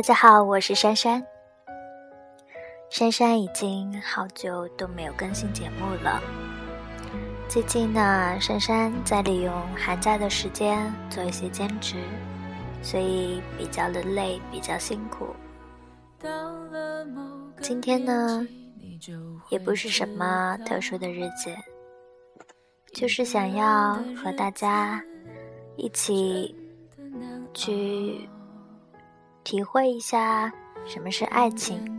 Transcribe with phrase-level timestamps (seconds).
[0.00, 1.22] 大家好，我是珊珊。
[2.88, 6.22] 珊珊已经好久都没有更新节目了。
[7.50, 11.96] 最近呢，珊珊在利用寒假的时间做一些兼职，
[12.80, 15.36] 所以比较的累，比较辛苦。
[17.60, 18.48] 今天呢，
[19.50, 21.54] 也不是什么特殊的日子，
[22.94, 25.04] 就是想要和大家
[25.76, 26.56] 一起
[27.52, 28.26] 去。
[29.42, 30.52] 体会一下
[30.86, 31.98] 什么是爱情，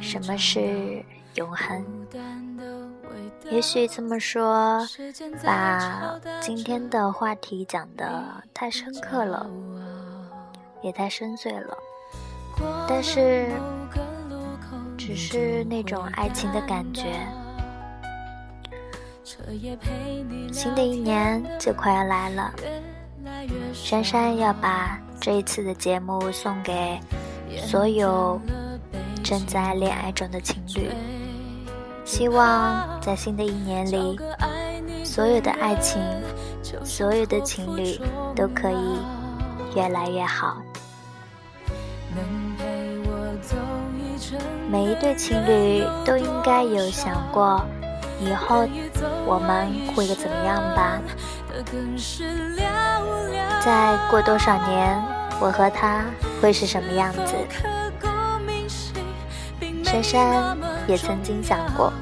[0.00, 1.04] 什么是
[1.34, 1.84] 永恒。
[3.50, 4.86] 也许这么说，
[5.42, 9.48] 把今天的话题讲得太深刻了，
[10.82, 11.76] 也太深邃了。
[12.88, 13.48] 但是，
[14.96, 17.26] 只是那种爱情的感觉。
[20.52, 22.52] 新的一年就快要来了，
[23.72, 25.00] 珊珊要把。
[25.28, 26.98] 这一次的节目送给
[27.54, 28.40] 所有
[29.22, 30.90] 正在恋爱中的情侣，
[32.02, 34.18] 希望在新的一年里，
[35.04, 36.00] 所有的爱情，
[36.82, 38.00] 所有的情侣
[38.34, 38.98] 都可以
[39.76, 40.56] 越来越好。
[44.70, 47.62] 每一对情侣都应该有想过，
[48.18, 48.66] 以后
[49.26, 50.98] 我们会怎么样吧。
[53.62, 55.04] 再过多少年，
[55.40, 56.04] 我和他
[56.40, 57.34] 会是什么样子？
[59.84, 61.92] 珊珊也曾经想过，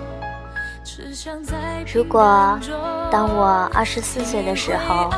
[1.95, 2.59] 如果
[3.11, 5.11] 当我二十四岁的时候，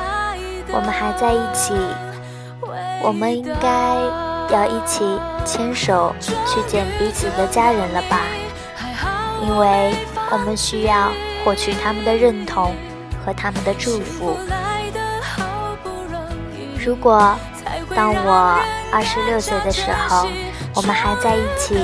[0.73, 1.75] 我们还在一起，
[3.03, 3.97] 我们应该
[4.51, 5.05] 要一起
[5.45, 8.21] 牵手去见彼此的家人了吧？
[9.43, 9.95] 因为
[10.31, 11.11] 我们需要
[11.45, 12.75] 获取他们的认同。
[13.27, 14.39] 和他们的祝福。
[16.79, 17.37] 如果
[17.95, 18.59] 当我
[18.93, 20.29] 二十六岁的时候，
[20.75, 21.75] 我们还在一起，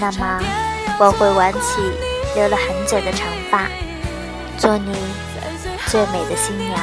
[0.00, 0.40] 那么
[0.98, 1.80] 我会挽起
[2.34, 3.68] 留了很久的长发，
[4.58, 4.92] 做你
[5.86, 6.80] 最美的新娘。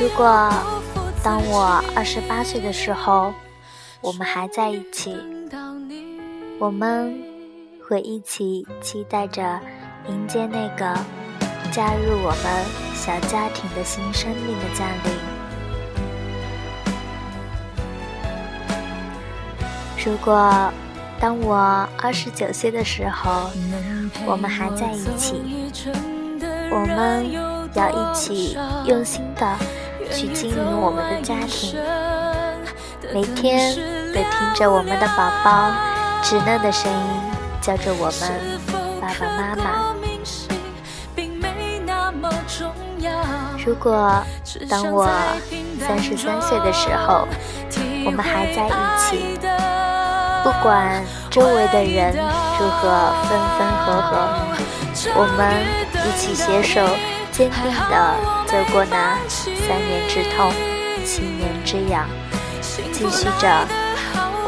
[0.00, 0.52] 如果
[1.22, 3.32] 当我二十八岁的时候，
[4.00, 5.16] 我们还在一起，
[6.58, 7.22] 我们
[7.88, 9.60] 会一起期待着。
[10.08, 10.98] 迎接那个
[11.72, 15.10] 加入我们小家庭的新生命的降临。
[20.04, 20.70] 如果
[21.18, 21.56] 当我
[21.96, 23.50] 二十九岁的时候，
[24.26, 25.72] 我们还在一起，
[26.70, 27.32] 我们
[27.72, 29.56] 要一起用心的
[30.10, 31.74] 去经营我们的家庭，
[33.14, 33.74] 每天
[34.12, 35.70] 都听着我们的宝宝
[36.22, 36.98] 稚嫩的声音
[37.62, 38.61] 叫着我们
[43.64, 44.22] 如果
[44.68, 45.08] 当我
[45.78, 47.28] 三十三岁的时候，
[48.04, 49.38] 我们还在一起，
[50.42, 52.12] 不管周围的人
[52.58, 54.10] 如何分分合合，
[55.14, 55.40] 我们
[56.04, 56.84] 一起携手，
[57.30, 58.14] 坚定地
[58.46, 60.52] 走过那三年之痛，
[61.04, 62.08] 七年之痒，
[62.92, 63.66] 继续着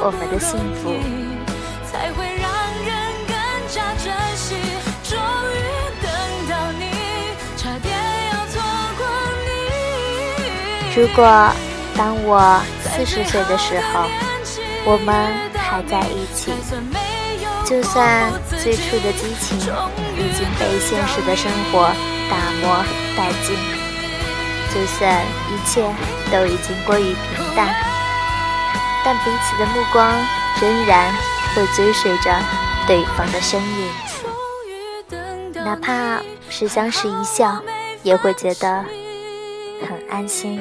[0.03, 1.24] 我们的幸福。
[10.97, 11.25] 如果
[11.97, 14.05] 当我四十岁的时候，
[14.85, 15.13] 我们
[15.57, 16.53] 还在一起，
[17.65, 18.31] 就算
[18.63, 21.91] 最初的激情已经被现实的生活
[22.31, 22.85] 打磨
[23.17, 23.57] 殆尽，
[24.73, 25.83] 就算一切
[26.31, 27.75] 都已经过于平淡，
[29.05, 30.15] 但彼此的目光
[30.61, 31.13] 仍然
[31.57, 32.33] 会追随着
[32.87, 33.89] 对方的身影，
[35.65, 37.61] 哪怕是相视一笑，
[38.05, 38.85] 也会觉得
[39.89, 40.61] 很安心。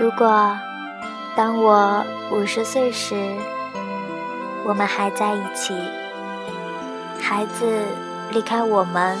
[0.00, 0.56] 如果
[1.36, 3.16] 当我五十岁时，
[4.64, 5.74] 我们还在一起，
[7.20, 7.82] 孩子
[8.30, 9.18] 离开我们，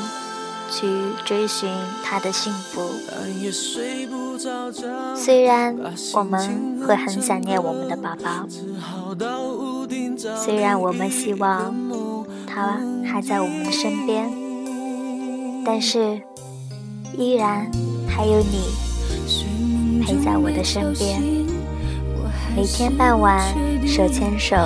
[0.70, 0.86] 去
[1.24, 1.68] 追寻
[2.04, 2.92] 他的幸福。
[5.16, 5.76] 虽然
[6.14, 8.46] 我们会很想念我们的宝宝，
[10.36, 11.74] 虽然我们希望
[12.46, 14.30] 他还在我们的身边，
[15.64, 16.20] 但是
[17.16, 17.70] 依然
[18.06, 21.22] 还有你陪在我的身边，
[22.56, 23.40] 每天傍晚
[23.86, 24.56] 手牵手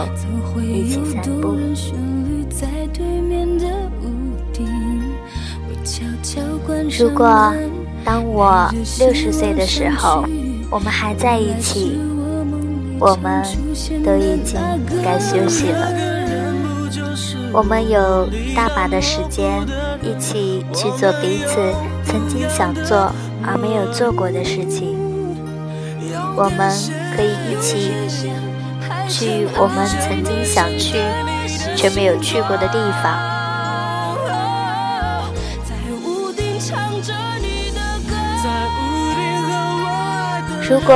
[0.60, 1.56] 一起散步。
[6.98, 7.52] 如果
[8.04, 10.24] 当我六十岁的时候，
[10.70, 11.98] 我们还在一起，
[13.04, 13.42] 我们
[14.04, 14.60] 都已经
[15.02, 15.88] 该休息了。
[17.52, 19.60] 我们有大把的时间，
[20.00, 23.12] 一起去做彼此曾经想做
[23.44, 24.96] 而没有做过的事情。
[26.36, 26.70] 我们
[27.16, 27.90] 可以一起
[29.08, 31.00] 去我们曾经想去
[31.74, 33.18] 却没有去过的地方。
[40.62, 40.94] 如果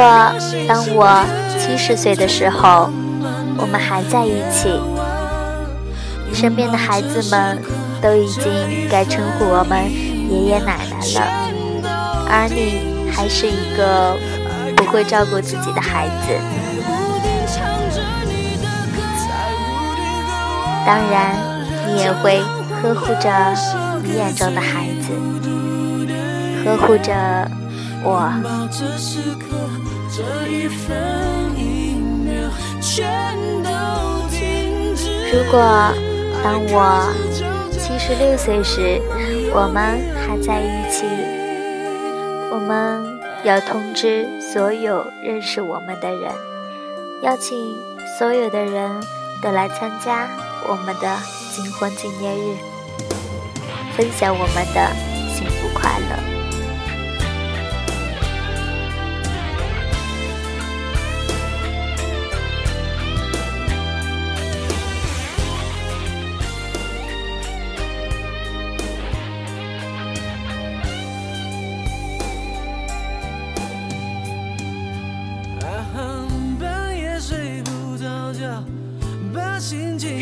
[0.69, 1.23] 当我
[1.67, 2.89] 七十岁的时候，
[3.59, 4.81] 我们还在一起，
[6.33, 7.61] 身边的孩子们
[8.01, 9.83] 都已经该称呼我们
[10.31, 11.27] 爷爷奶奶了，
[12.31, 14.17] 而你还是一个
[14.77, 16.39] 不会照顾自己的孩子。
[20.87, 21.35] 当然，
[21.89, 22.41] 你也会
[22.81, 23.29] 呵护着
[24.05, 25.11] 你眼中的孩子，
[26.65, 27.13] 呵护着
[28.07, 28.31] 我。
[35.33, 35.59] 如果
[36.43, 37.13] 当我
[37.73, 39.03] 七十六岁时，
[39.53, 41.05] 我们还在一起，
[42.53, 46.31] 我们要通知所有认识我们的人，
[47.23, 47.77] 邀请
[48.19, 48.91] 所有的人
[49.43, 50.29] 都来参加
[50.69, 51.19] 我们的
[51.53, 52.57] 金婚纪念日，
[53.97, 54.86] 分享我们的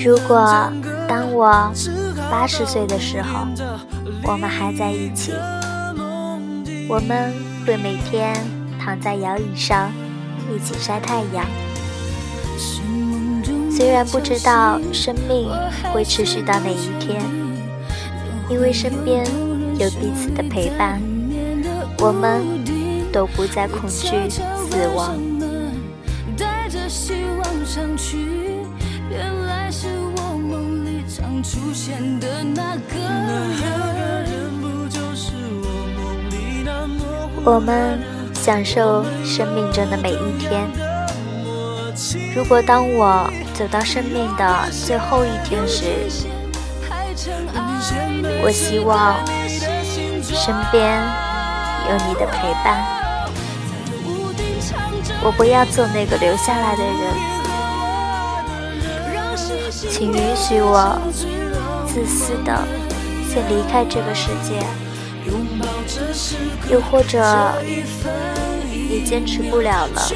[0.05, 0.71] 如果
[1.09, 1.73] 当我
[2.31, 3.47] 八十岁的时候，
[4.23, 5.33] 我们还在一起，
[6.87, 7.33] 我们
[7.67, 8.37] 会每天
[8.79, 9.91] 躺在摇椅上
[10.55, 11.47] 一起晒太阳。
[13.71, 15.49] 虽然不知道生命
[15.91, 17.23] 会持续到哪一天，
[18.51, 19.25] 因为身边
[19.79, 21.01] 有彼此的陪伴，
[22.01, 22.45] 我们
[23.11, 25.17] 都不再恐惧死亡。
[37.47, 38.01] 我们
[38.33, 40.67] 享受生命中的每一天。
[42.35, 45.85] 如果当我走到生命的最后一天时，
[48.43, 49.15] 我希望
[50.23, 51.03] 身边
[51.91, 52.83] 有你的陪伴。
[55.23, 57.34] 我不要做那个留下来的人。
[59.91, 60.97] 请允许我
[61.87, 62.65] 自私的
[63.29, 64.65] 先离开这个世界，
[66.71, 67.21] 又或者
[68.71, 70.11] 你坚持不了了，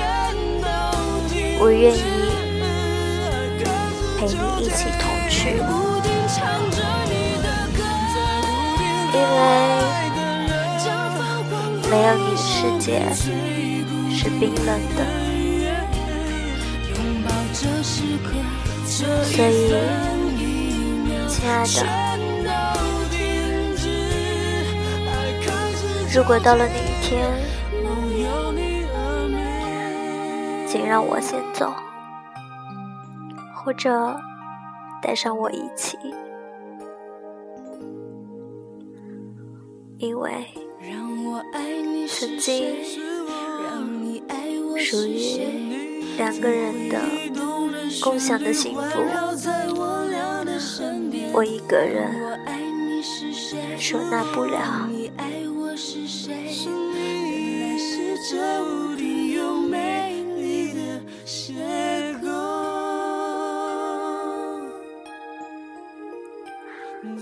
[1.59, 2.00] 我愿意
[4.17, 4.35] 陪你
[4.65, 5.59] 一起同去，
[9.12, 9.37] 因为
[11.91, 12.47] 没有你的世
[12.79, 12.87] 界
[14.15, 15.05] 是冰冷的。
[18.99, 19.07] 所
[19.47, 19.71] 以，
[21.28, 21.87] 亲爱的，
[26.12, 27.31] 如果到了那一天，
[30.67, 31.73] 请让我先走，
[33.55, 34.19] 或者
[35.00, 35.97] 带上我一起，
[39.99, 40.45] 因为
[42.09, 42.75] 曾经
[44.76, 45.38] 属于
[46.17, 46.99] 两个人的。
[48.02, 48.80] 共享的幸福，
[51.33, 52.12] 我一个人
[53.78, 54.88] 收纳不了。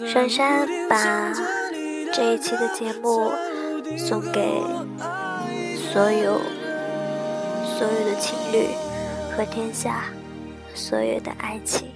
[0.06, 1.32] 珊珊把
[2.12, 3.30] 这一期的节目
[3.99, 4.62] 送给
[5.92, 6.40] 所有
[7.78, 8.68] 所有的情侣
[9.37, 10.04] 和天下。
[10.76, 11.96] 所有的爱情。